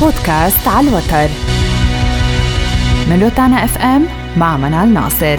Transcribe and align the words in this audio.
بودكاست 0.00 0.68
على 0.68 0.88
الوتر. 0.88 1.28
من 3.10 3.20
روتانا 3.22 3.64
اف 3.64 3.78
ام 3.78 4.06
مع 4.36 4.56
منال 4.56 4.94
ناصر. 4.94 5.38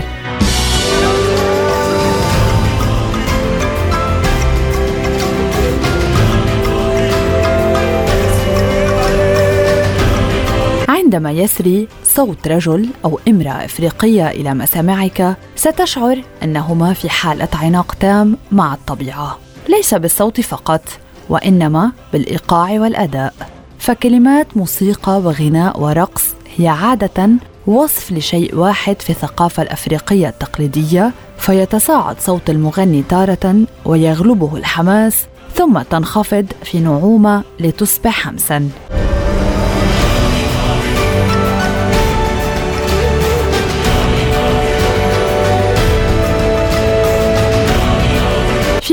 عندما 10.89 11.31
يسري 11.31 11.87
صوت 12.03 12.47
رجل 12.47 12.89
أو 13.05 13.19
امرأة 13.27 13.65
أفريقية 13.65 14.27
إلى 14.27 14.53
مسامعك 14.53 15.37
ستشعر 15.55 16.21
أنهما 16.43 16.93
في 16.93 17.09
حالة 17.09 17.49
عناق 17.53 17.95
تام 17.99 18.37
مع 18.51 18.73
الطبيعة. 18.73 19.39
ليس 19.69 19.93
بالصوت 19.93 20.41
فقط 20.41 20.81
وإنما 21.29 21.91
بالإيقاع 22.13 22.71
والأداء. 22.71 23.60
فكلمات 23.81 24.57
موسيقى 24.57 25.19
وغناء 25.19 25.79
ورقص 25.79 26.25
هي 26.57 26.67
عادة 26.67 27.29
وصف 27.67 28.11
لشيء 28.11 28.55
واحد 28.55 29.01
في 29.01 29.09
الثقافة 29.09 29.63
الأفريقية 29.63 30.29
التقليدية 30.29 31.11
فيتصاعد 31.37 32.19
صوت 32.19 32.49
المغني 32.49 33.03
تارة 33.09 33.55
ويغلبه 33.85 34.57
الحماس 34.57 35.25
ثم 35.55 35.81
تنخفض 35.81 36.45
في 36.63 36.79
نعومة 36.79 37.43
لتصبح 37.59 38.27
همسا 38.27 38.69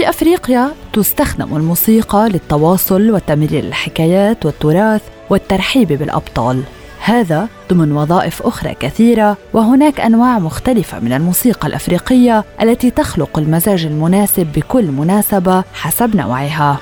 أفريقيا 0.08 0.70
تستخدم 0.92 1.56
الموسيقى 1.56 2.28
للتواصل 2.28 3.10
وتمرير 3.10 3.64
الحكايات 3.64 4.46
والتراث 4.46 5.02
والترحيب 5.30 5.88
بالأبطال. 5.88 6.62
هذا 7.04 7.48
ضمن 7.70 7.92
وظائف 7.92 8.42
أخرى 8.42 8.74
كثيرة 8.74 9.36
وهناك 9.52 10.00
أنواع 10.00 10.38
مختلفة 10.38 11.00
من 11.00 11.12
الموسيقى 11.12 11.68
الأفريقية 11.68 12.44
التي 12.62 12.90
تخلق 12.90 13.38
المزاج 13.38 13.84
المناسب 13.84 14.46
بكل 14.56 14.84
مناسبة 14.84 15.64
حسب 15.74 16.16
نوعها. 16.16 16.78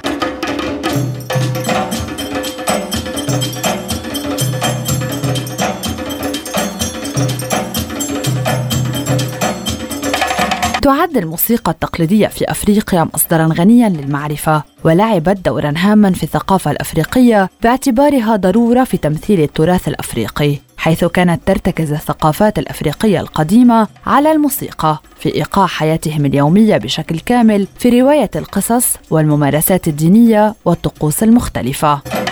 الموسيقى 11.19 11.73
التقليدية 11.73 12.27
في 12.27 12.51
أفريقيا 12.51 13.09
مصدرا 13.15 13.49
غنيا 13.59 13.89
للمعرفة 13.89 14.63
ولعبت 14.85 15.39
دورا 15.45 15.75
هاما 15.77 16.13
في 16.13 16.23
الثقافة 16.23 16.71
الأفريقية 16.71 17.51
باعتبارها 17.63 18.37
ضرورة 18.37 18.85
في 18.85 18.97
تمثيل 18.97 19.41
التراث 19.41 19.89
الأفريقي 19.89 20.59
حيث 20.77 21.05
كانت 21.05 21.41
ترتكز 21.47 21.93
الثقافات 21.93 22.59
الأفريقية 22.59 23.21
القديمة 23.21 23.89
على 24.07 24.33
الموسيقى 24.33 25.01
في 25.19 25.35
إيقاع 25.35 25.67
حياتهم 25.67 26.27
اليومية 26.27 26.77
بشكل 26.77 27.21
كامل 27.21 27.67
في 27.79 28.01
رواية 28.01 28.31
القصص 28.37 28.95
والممارسات 29.11 29.89
الدينية 29.89 30.55
والطقوس 30.65 31.23
المختلفة. 31.23 32.26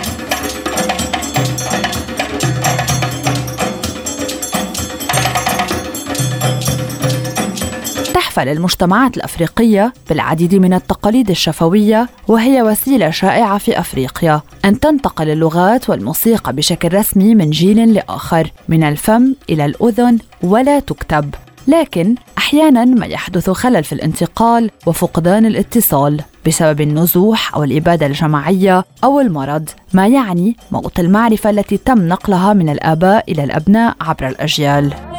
تحفل 8.15 8.47
المجتمعات 8.49 9.17
الأفريقية 9.17 9.93
بالعديد 10.09 10.55
من 10.55 10.73
التقاليد 10.73 11.29
الشفوية 11.29 12.09
وهي 12.27 12.61
وسيلة 12.61 13.09
شائعة 13.09 13.57
في 13.57 13.79
أفريقيا 13.79 14.41
أن 14.65 14.79
تنتقل 14.79 15.29
اللغات 15.29 15.89
والموسيقى 15.89 16.53
بشكل 16.53 16.93
رسمي 16.93 17.35
من 17.35 17.49
جيل 17.49 17.93
لآخر 17.93 18.51
من 18.69 18.83
الفم 18.83 19.33
إلى 19.49 19.65
الأذن 19.65 20.17
ولا 20.43 20.79
تكتب. 20.79 21.35
لكن 21.67 22.15
أحيانا 22.37 22.85
ما 22.85 23.05
يحدث 23.05 23.49
خلل 23.49 23.83
في 23.83 23.93
الانتقال 23.93 24.71
وفقدان 24.85 25.45
الاتصال 25.45 26.21
بسبب 26.47 26.81
النزوح 26.81 27.55
أو 27.55 27.63
الإبادة 27.63 28.05
الجماعية 28.05 28.85
أو 29.03 29.19
المرض 29.19 29.69
ما 29.93 30.07
يعني 30.07 30.57
موت 30.71 30.99
المعرفة 30.99 31.49
التي 31.49 31.77
تم 31.77 32.07
نقلها 32.07 32.53
من 32.53 32.69
الآباء 32.69 33.31
إلى 33.31 33.43
الأبناء 33.43 33.95
عبر 34.01 34.27
الأجيال. 34.27 35.14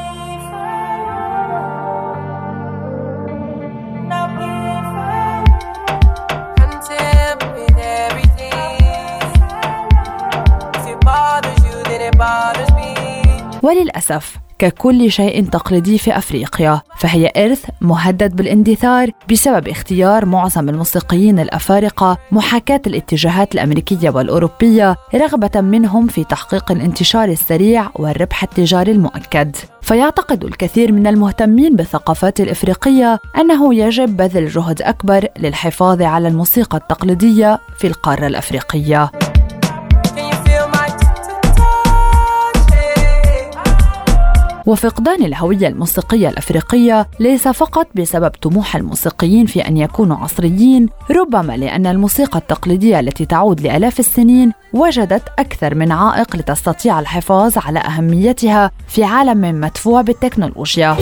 وللأسف 13.67 14.37
ككل 14.59 15.13
شيء 15.13 15.45
تقليدي 15.45 15.99
في 15.99 16.17
أفريقيا 16.19 16.81
فهي 16.99 17.33
إرث 17.37 17.65
مهدد 17.81 18.37
بالاندثار 18.37 19.11
بسبب 19.31 19.69
اختيار 19.69 20.27
معظم 20.27 20.69
الموسيقيين 20.69 21.39
الأفارقة 21.39 22.19
محاكاة 22.33 22.81
الاتجاهات 22.87 23.55
الأمريكية 23.55 24.11
والأوروبية 24.11 24.97
رغبة 25.15 25.61
منهم 25.61 26.07
في 26.07 26.25
تحقيق 26.25 26.73
الانتشار 26.73 27.29
السريع 27.29 27.89
والربح 27.95 28.43
التجاري 28.43 28.93
المؤكد. 28.93 29.57
فيعتقد 29.83 30.45
الكثير 30.45 30.93
من 30.93 31.07
المهتمين 31.07 31.77
بالثقافات 31.77 32.41
الإفريقية 32.41 33.21
أنه 33.39 33.75
يجب 33.75 34.17
بذل 34.17 34.49
جهد 34.49 34.83
أكبر 34.83 35.29
للحفاظ 35.39 36.03
على 36.03 36.29
الموسيقى 36.29 36.79
التقليدية 36.79 37.61
في 37.79 37.87
القارة 37.87 38.27
الأفريقية. 38.27 39.11
وفقدان 44.67 45.25
الهوية 45.25 45.69
الموسيقية 45.69 46.29
الأفريقية 46.29 47.09
ليس 47.21 47.49
فقط 47.49 47.89
بسبب 47.95 48.31
طموح 48.31 48.77
الموسيقيين 48.77 49.47
في 49.47 49.61
أن 49.61 49.77
يكونوا 49.77 50.17
عصريين، 50.17 50.89
ربما 51.11 51.57
لأن 51.57 51.87
الموسيقى 51.87 52.39
التقليدية 52.39 53.01
التي 53.01 53.27
تعود 53.27 53.61
لآلاف 53.61 54.01
السنين 54.01 54.53
وجدت 54.73 55.23
أكثر 55.39 55.75
من 55.75 55.93
عائق 55.93 56.37
لتستطيع 56.37 57.01
الحفاظ 57.01 57.59
على 57.59 57.79
أهميتها 57.79 58.71
في 58.89 59.05
عالم 59.05 59.61
مدفوع 59.61 60.03
بالتكنولوجيا. 60.03 60.97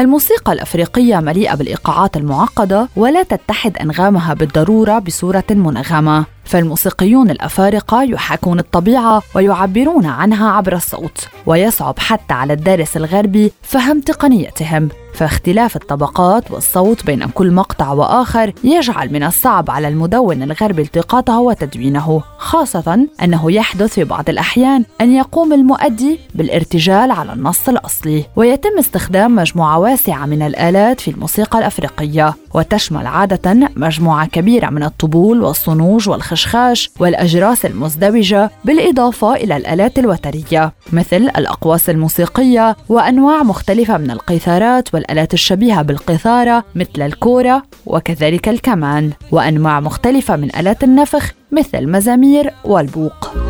الموسيقى 0.00 0.52
الأفريقية 0.52 1.16
مليئة 1.16 1.54
بالإيقاعات 1.54 2.16
المعقدة 2.16 2.88
ولا 2.96 3.22
تتحد 3.22 3.76
أنغامها 3.76 4.34
بالضرورة 4.34 4.98
بصورة 4.98 5.44
منغمة. 5.50 6.24
فالموسيقيون 6.44 7.30
الأفارقة 7.30 8.02
يحاكون 8.02 8.58
الطبيعة 8.58 9.22
ويعبرون 9.34 10.06
عنها 10.06 10.50
عبر 10.50 10.72
الصوت 10.74 11.28
ويصعب 11.46 11.98
حتى 11.98 12.34
على 12.34 12.52
الدارس 12.52 12.96
الغربي 12.96 13.52
فهم 13.62 14.00
تقنيتهم. 14.00 14.88
فاختلاف 15.20 15.76
الطبقات 15.76 16.50
والصوت 16.50 17.06
بين 17.06 17.26
كل 17.26 17.50
مقطع 17.50 17.92
وآخر 17.92 18.52
يجعل 18.64 19.12
من 19.12 19.22
الصعب 19.22 19.70
على 19.70 19.88
المدون 19.88 20.42
الغربي 20.42 20.82
التقاطه 20.82 21.38
وتدوينه 21.38 22.22
خاصة 22.38 23.06
أنه 23.22 23.52
يحدث 23.52 23.94
في 23.94 24.04
بعض 24.04 24.28
الأحيان 24.30 24.84
أن 25.00 25.12
يقوم 25.12 25.52
المؤدي 25.52 26.18
بالارتجال 26.34 27.10
على 27.10 27.32
النص 27.32 27.68
الأصلي 27.68 28.24
ويتم 28.36 28.78
استخدام 28.78 29.36
مجموعة 29.36 29.78
واسعة 29.78 30.26
من 30.26 30.42
الآلات 30.42 31.00
في 31.00 31.10
الموسيقى 31.10 31.58
الأفريقية. 31.58 32.34
وتشمل 32.54 33.06
عادة 33.06 33.70
مجموعة 33.76 34.26
كبيرة 34.26 34.70
من 34.70 34.82
الطبول 34.82 35.42
والصنوج 35.42 36.08
والخشخاش 36.08 36.90
والأجراس 37.00 37.66
المزدوجة 37.66 38.50
بالإضافة 38.64 39.34
إلى 39.34 39.56
الآلات 39.56 39.98
الوترية 39.98 40.72
مثل 40.92 41.16
الأقواس 41.16 41.90
الموسيقية 41.90 42.76
وأنواع 42.88 43.42
مختلفة 43.42 43.98
من 43.98 44.10
القيثارات 44.10 44.94
والآلات 44.94 45.34
الشبيهة 45.34 45.82
بالقيثارة 45.82 46.64
مثل 46.74 47.02
الكورة 47.02 47.62
وكذلك 47.86 48.48
الكمان 48.48 49.10
وأنواع 49.30 49.80
مختلفة 49.80 50.36
من 50.36 50.56
آلات 50.56 50.84
النفخ 50.84 51.32
مثل 51.52 51.78
المزامير 51.78 52.54
والبوق. 52.64 53.49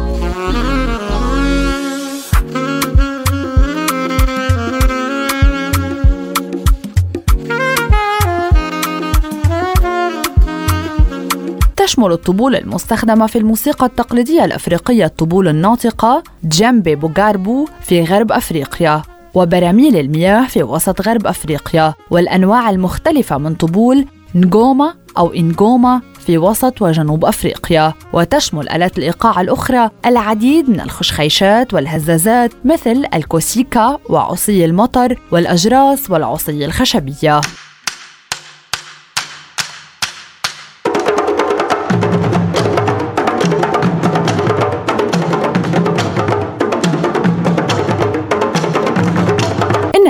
تشمل 11.91 12.13
الطبول 12.13 12.57
المستخدمة 12.57 13.27
في 13.27 13.39
الموسيقى 13.39 13.87
التقليدية 13.87 14.45
الأفريقية 14.45 15.05
الطبول 15.05 15.49
الناطقة 15.49 16.23
جنبي 16.45 16.95
بوغاربو 16.95 17.69
في 17.83 18.05
غرب 18.05 18.33
أفريقيا 18.33 19.03
وبراميل 19.35 19.97
المياه 19.97 20.47
في 20.47 20.63
وسط 20.63 21.01
غرب 21.09 21.27
أفريقيا 21.27 21.95
والأنواع 22.11 22.71
المختلفة 22.71 23.39
من 23.39 23.55
طبول 23.55 24.07
نجوما 24.35 24.95
أو 25.19 25.33
إنجوما 25.33 26.01
في 26.27 26.39
وسط 26.39 26.83
وجنوب 26.83 27.25
أفريقيا. 27.25 27.95
وتشمل 28.13 28.69
آلات 28.69 28.99
الإيقاع 28.99 29.41
الأخرى 29.41 29.91
العديد 30.07 30.71
من 30.71 30.81
الخشخيشات 30.81 31.75
والهزازات 31.75 32.53
مثل 32.65 33.05
الكوسيكا 33.15 33.99
وعصي 34.09 34.65
المطر 34.65 35.21
والأجراس 35.33 36.11
والعصي 36.11 36.65
الخشبية. 36.65 37.41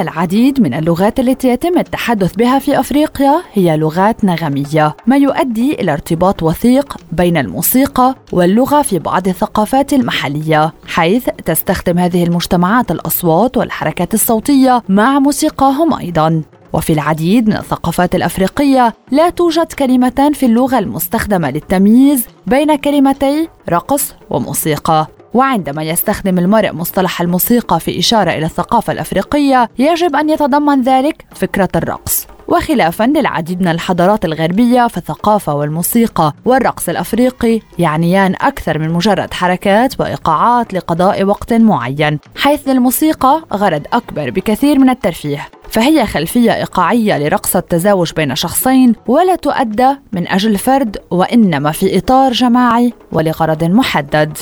العديد 0.00 0.60
من 0.60 0.74
اللغات 0.74 1.20
التي 1.20 1.48
يتم 1.48 1.78
التحدث 1.78 2.34
بها 2.34 2.58
في 2.58 2.80
أفريقيا 2.80 3.42
هي 3.52 3.76
لغات 3.76 4.24
نغمية، 4.24 4.96
ما 5.06 5.16
يؤدي 5.16 5.74
إلى 5.74 5.92
ارتباط 5.92 6.42
وثيق 6.42 6.96
بين 7.12 7.36
الموسيقى 7.36 8.14
واللغة 8.32 8.82
في 8.82 8.98
بعض 8.98 9.28
الثقافات 9.28 9.92
المحلية، 9.92 10.72
حيث 10.86 11.28
تستخدم 11.44 11.98
هذه 11.98 12.24
المجتمعات 12.24 12.90
الأصوات 12.90 13.56
والحركات 13.56 14.14
الصوتية 14.14 14.82
مع 14.88 15.18
موسيقاهم 15.18 15.94
أيضا. 15.94 16.42
وفي 16.72 16.92
العديد 16.92 17.48
من 17.48 17.56
الثقافات 17.56 18.14
الأفريقية 18.14 18.94
لا 19.10 19.30
توجد 19.30 19.72
كلمتان 19.72 20.32
في 20.32 20.46
اللغة 20.46 20.78
المستخدمة 20.78 21.50
للتمييز 21.50 22.26
بين 22.46 22.76
كلمتي 22.76 23.48
رقص 23.68 24.14
وموسيقى 24.30 25.06
وعندما 25.34 25.82
يستخدم 25.82 26.38
المرء 26.38 26.72
مصطلح 26.72 27.20
الموسيقى 27.20 27.80
في 27.80 27.98
إشارة 27.98 28.30
إلى 28.30 28.46
الثقافة 28.46 28.92
الأفريقية 28.92 29.68
يجب 29.78 30.16
أن 30.16 30.30
يتضمن 30.30 30.82
ذلك 30.82 31.24
فكرة 31.34 31.68
الرقص 31.76 32.26
وخلافا 32.48 33.04
للعديد 33.04 33.60
من 33.60 33.68
الحضارات 33.68 34.24
الغربية 34.24 34.86
فالثقافة 34.86 35.54
والموسيقى 35.54 36.32
والرقص 36.44 36.88
الأفريقي 36.88 37.60
يعنيان 37.78 38.34
أكثر 38.40 38.78
من 38.78 38.90
مجرد 38.90 39.34
حركات 39.34 40.00
وإيقاعات 40.00 40.74
لقضاء 40.74 41.24
وقت 41.24 41.52
معين 41.52 42.18
حيث 42.36 42.68
للموسيقى 42.68 43.42
غرض 43.52 43.82
أكبر 43.92 44.30
بكثير 44.30 44.78
من 44.78 44.90
الترفيه 44.90 45.48
فهي 45.70 46.06
خلفية 46.06 46.54
إيقاعية 46.54 47.18
لرقص 47.18 47.56
التزاوج 47.56 48.12
بين 48.12 48.34
شخصين 48.34 48.94
ولا 49.06 49.36
تؤدى 49.36 49.96
من 50.12 50.28
أجل 50.28 50.58
فرد 50.58 50.96
وإنما 51.10 51.72
في 51.72 51.98
إطار 51.98 52.32
جماعي 52.32 52.92
ولغرض 53.12 53.64
محدد. 53.64 54.38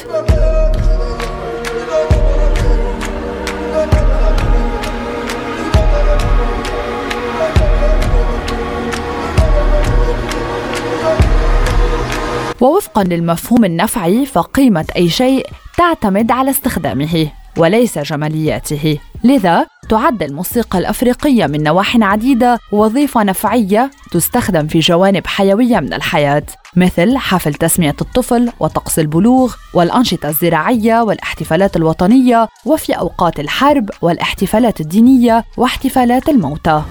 ووفقا 12.61 13.05
للمفهوم 13.05 13.65
النفعي 13.65 14.27
فقيمة 14.27 14.85
أي 14.97 15.09
شيء 15.09 15.47
تعتمد 15.79 16.31
على 16.31 16.51
استخدامه 16.51 17.29
وليس 17.57 17.99
جمالياته. 17.99 18.99
لذا 19.25 19.67
تعد 19.89 20.23
الموسيقى 20.23 20.79
الأفريقية 20.79 21.47
من 21.47 21.63
نواح 21.63 21.97
عديدة 21.97 22.59
وظيفة 22.73 23.23
نفعية 23.23 23.91
تستخدم 24.11 24.67
في 24.67 24.79
جوانب 24.79 25.27
حيوية 25.27 25.81
من 25.81 25.95
الحياة 25.95 26.43
مثل 26.77 27.19
حفل 27.19 27.55
تسمية 27.55 27.97
الطفل 28.01 28.53
وطقس 28.61 28.99
البلوغ 28.99 29.55
والأنشطة 29.75 30.29
الزراعية 30.29 31.03
والاحتفالات 31.03 31.77
الوطنية 31.77 32.49
وفي 32.65 32.93
أوقات 32.93 33.41
الحرب 33.41 33.91
والاحتفالات 34.03 34.81
الدينية 34.81 35.45
واحتفالات 35.57 36.29
الموتى. 36.29 36.83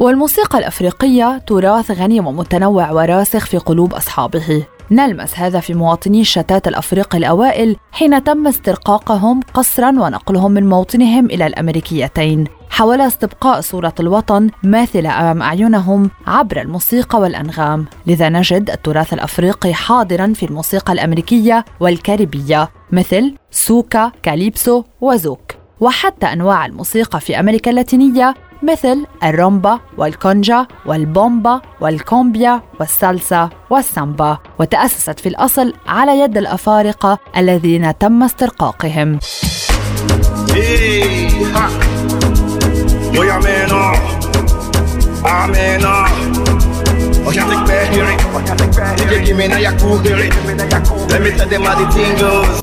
والموسيقى 0.00 0.58
الأفريقية 0.58 1.38
تراث 1.46 1.90
غني 1.90 2.20
ومتنوع 2.20 2.90
وراسخ 2.90 3.46
في 3.46 3.58
قلوب 3.58 3.94
أصحابه. 3.94 4.66
نلمس 4.90 5.38
هذا 5.38 5.60
في 5.60 5.74
مواطني 5.74 6.20
الشتات 6.20 6.68
الأفريقي 6.68 7.18
الأوائل 7.18 7.76
حين 7.92 8.24
تم 8.24 8.46
استرقاقهم 8.46 9.40
قسرا 9.54 9.88
ونقلهم 9.88 10.50
من 10.50 10.68
موطنهم 10.68 11.26
إلى 11.26 11.46
الأمريكيتين. 11.46 12.44
حاول 12.70 13.00
استبقاء 13.00 13.60
صورة 13.60 13.94
الوطن 14.00 14.50
ماثلة 14.62 15.20
أمام 15.20 15.42
أعينهم 15.42 16.10
عبر 16.26 16.60
الموسيقى 16.60 17.20
والأنغام. 17.20 17.86
لذا 18.06 18.28
نجد 18.28 18.70
التراث 18.70 19.12
الأفريقي 19.12 19.74
حاضرا 19.74 20.32
في 20.32 20.46
الموسيقى 20.46 20.92
الأمريكية 20.92 21.64
والكاريبية 21.80 22.68
مثل 22.92 23.34
سوكا، 23.50 24.12
كاليبسو 24.22 24.84
وزوك. 25.00 25.52
وحتى 25.80 26.26
أنواع 26.26 26.66
الموسيقى 26.66 27.20
في 27.20 27.40
أمريكا 27.40 27.70
اللاتينية 27.70 28.34
مثل 28.62 29.06
الرومبا 29.24 29.80
والكونجا 29.98 30.66
والبومبا 30.86 31.60
والكومبيا 31.80 32.62
والسالسا 32.80 33.50
والسامبا 33.70 34.38
وتأسست 34.58 35.20
في 35.20 35.28
الأصل 35.28 35.74
على 35.86 36.20
يد 36.20 36.38
الأفارقة 36.38 37.18
الذين 37.36 37.98
تم 37.98 38.22
استرقاقهم. 38.22 39.18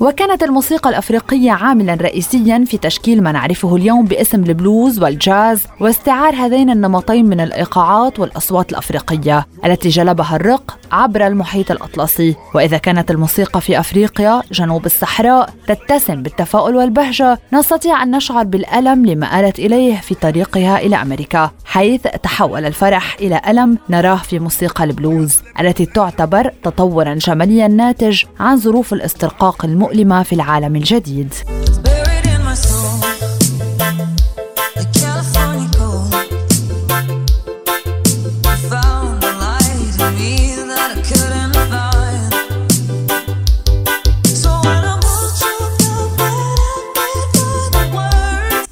وكانت 0.00 0.42
الموسيقى 0.42 0.90
الأفريقية 0.90 1.50
عاملا 1.50 1.94
رئيسيا 1.94 2.64
في 2.66 2.78
تشكيل 2.78 3.22
ما 3.22 3.32
نعرفه 3.32 3.76
اليوم 3.76 4.04
باسم 4.04 4.44
البلوز 4.44 5.02
والجاز 5.02 5.62
واستعار 5.80 6.34
هذين 6.34 6.70
النمطين 6.70 7.26
من 7.26 7.40
الإيقاعات 7.40 8.18
والأصوات 8.18 8.70
الأفريقية 8.70 9.46
التي 9.64 9.88
جلبها 9.88 10.36
الرق 10.36 10.78
عبر 10.92 11.26
المحيط 11.26 11.70
الأطلسي. 11.70 12.34
وإذا 12.54 12.78
كانت 12.78 13.10
الموسيقى 13.10 13.60
في 13.60 13.80
أفريقيا 13.80 14.42
جنوب 14.52 14.86
الصحراء 14.86 15.50
تتسم 15.66 16.22
بالتفاؤل 16.22 16.76
والبهجة 16.76 17.38
نستطيع 17.52 18.02
أن 18.02 18.10
نشعر 18.16 18.44
بالألم 18.44 19.06
لما 19.06 19.40
آلت 19.40 19.58
إليه 19.58 19.96
في 20.00 20.14
طريقها 20.14 20.78
إلى 20.78 20.96
أمريكا 21.02 21.50
حيث 21.64 22.02
تحول 22.02 22.64
الفرح 22.64 23.16
إلى 23.20 23.40
ألم 23.48 23.78
نراه 23.90 24.16
في 24.16 24.38
موسيقى 24.48 24.84
البلوز 24.84 25.38
التي 25.60 25.86
تعتبر 25.86 26.52
تطورا 26.64 27.14
جماليا 27.14 27.68
ناتج 27.68 28.24
عن 28.40 28.56
ظروف 28.56 28.92
الاسترقاق 28.92 29.64
المؤلمة 29.64 30.22
في 30.22 30.32
العالم 30.34 30.76
الجديد. 30.76 31.34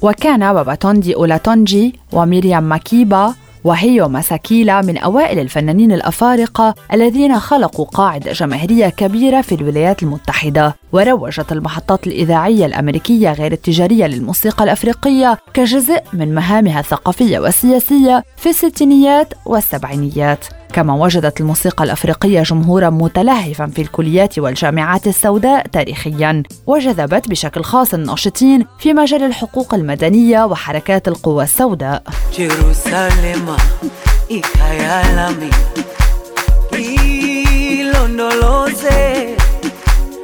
وكان 0.01 0.53
باباتوندي 0.53 1.15
أولاتونجي 1.15 1.99
وميريام 2.11 2.63
ماكيبا 2.63 3.33
وهيو 3.67 4.07
ماساكيلا 4.07 4.81
من 4.81 4.97
أوائل 4.97 5.39
الفنانين 5.39 5.91
الأفارقة 5.91 6.75
الذين 6.93 7.39
خلقوا 7.39 7.85
قاعدة 7.85 8.31
جماهيرية 8.31 8.89
كبيرة 8.89 9.41
في 9.41 9.55
الولايات 9.55 10.03
المتحدة. 10.03 10.75
وروجت 10.91 11.51
المحطات 11.51 12.07
الإذاعية 12.07 12.65
الأمريكية 12.65 13.31
غير 13.33 13.51
التجارية 13.51 14.05
للموسيقى 14.05 14.63
الأفريقية 14.63 15.37
كجزء 15.53 16.01
من 16.13 16.35
مهامها 16.35 16.79
الثقافية 16.79 17.39
والسياسية 17.39 18.23
في 18.37 18.49
الستينيات 18.49 19.33
والسبعينيات. 19.45 20.45
كما 20.77 20.93
وجدت 20.93 21.41
الموسيقى 21.41 21.83
الأفريقية 21.83 22.41
جمهورا 22.41 22.89
متلهفا 22.89 23.67
في 23.67 23.81
الكليات 23.81 24.39
والجامعات 24.39 25.07
السوداء 25.07 25.67
تاريخيا. 25.67 26.43
وجذبت 26.67 27.29
بشكل 27.29 27.63
خاص 27.63 27.93
الناشطين 27.93 28.65
في 28.79 28.93
مجال 28.93 29.23
الحقوق 29.23 29.73
المدنية 29.73 30.45
وحركات 30.45 31.07
القوى 31.07 31.43
السوداء. 31.43 32.03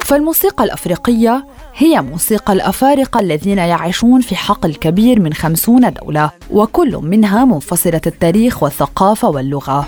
فالموسيقى 0.04 0.64
الأفريقية 0.64 1.46
هي 1.76 2.02
موسيقى 2.02 2.52
الأفارقة 2.52 3.20
الذين 3.20 3.58
يعيشون 3.58 4.20
في 4.20 4.36
حقل 4.36 4.74
كبير 4.74 5.20
من 5.20 5.32
خمسون 5.32 5.92
دولة 5.92 6.30
وكل 6.50 7.00
منها 7.02 7.44
منفصلة 7.44 8.00
التاريخ 8.06 8.62
والثقافة 8.62 9.28
واللغة. 9.28 9.86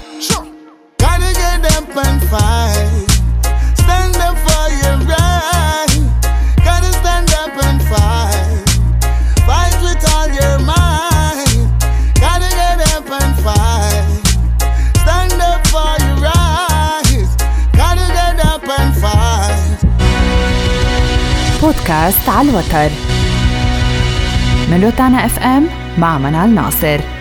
Fight. 2.36 3.08
Stand 3.82 4.16
up 4.26 4.36
for 4.46 4.64
your 4.82 4.98
right. 5.12 5.94
Gotta 6.66 6.90
stand 7.00 7.30
up 7.42 7.54
and 7.66 7.78
fight. 7.90 8.68
Fight 9.48 9.76
with 9.86 10.02
all 10.12 10.28
your 10.38 10.56
might. 10.70 11.54
Gotta 12.24 12.48
get 12.60 12.78
up 12.94 13.08
and 13.20 13.32
fight. 13.44 14.06
Stand 15.02 15.40
up 15.50 15.62
for 15.72 15.92
your 16.04 16.16
right. 16.28 17.26
Gotta 17.80 18.06
get 18.18 18.36
up 18.52 18.64
and 18.78 18.92
fight. 19.02 19.78
بودكاست 21.62 22.28
على 22.28 22.50
الوتر 22.50 22.90
من 24.70 24.84
روتانا 24.84 25.26
اف 25.26 25.38
ام 25.38 25.68
مع 25.98 26.18
منال 26.18 26.54
ناصر 26.54 27.15